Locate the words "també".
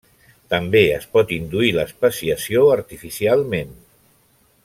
0.53-0.79